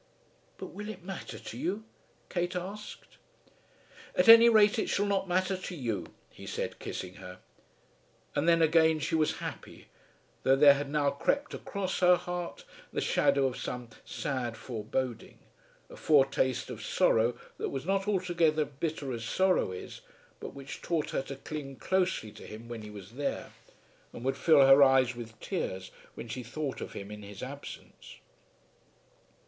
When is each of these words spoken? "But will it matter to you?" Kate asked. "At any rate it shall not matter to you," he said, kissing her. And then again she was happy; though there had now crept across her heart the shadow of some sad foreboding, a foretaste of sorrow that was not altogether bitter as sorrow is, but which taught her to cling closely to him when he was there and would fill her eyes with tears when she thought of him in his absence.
"But 0.57 0.71
will 0.73 0.89
it 0.89 1.03
matter 1.03 1.37
to 1.37 1.57
you?" 1.59 1.83
Kate 2.27 2.55
asked. 2.55 3.17
"At 4.15 4.27
any 4.27 4.49
rate 4.49 4.79
it 4.79 4.89
shall 4.89 5.05
not 5.05 5.27
matter 5.27 5.55
to 5.55 5.75
you," 5.75 6.07
he 6.31 6.47
said, 6.47 6.79
kissing 6.79 7.17
her. 7.17 7.37
And 8.33 8.49
then 8.49 8.63
again 8.63 8.97
she 8.97 9.13
was 9.13 9.37
happy; 9.37 9.89
though 10.41 10.55
there 10.55 10.73
had 10.73 10.89
now 10.89 11.11
crept 11.11 11.53
across 11.53 11.99
her 11.99 12.15
heart 12.15 12.65
the 12.91 12.99
shadow 12.99 13.45
of 13.45 13.57
some 13.59 13.89
sad 14.03 14.57
foreboding, 14.57 15.37
a 15.87 15.95
foretaste 15.97 16.71
of 16.71 16.81
sorrow 16.83 17.37
that 17.59 17.69
was 17.69 17.85
not 17.85 18.07
altogether 18.07 18.65
bitter 18.65 19.13
as 19.13 19.23
sorrow 19.23 19.71
is, 19.71 20.01
but 20.39 20.55
which 20.55 20.81
taught 20.81 21.11
her 21.11 21.21
to 21.21 21.35
cling 21.35 21.75
closely 21.75 22.31
to 22.31 22.47
him 22.47 22.67
when 22.67 22.81
he 22.81 22.89
was 22.89 23.11
there 23.17 23.51
and 24.13 24.25
would 24.25 24.35
fill 24.35 24.65
her 24.65 24.81
eyes 24.81 25.15
with 25.15 25.39
tears 25.39 25.91
when 26.15 26.27
she 26.27 26.41
thought 26.41 26.81
of 26.81 26.93
him 26.93 27.11
in 27.11 27.21
his 27.21 27.43
absence. 27.43 28.17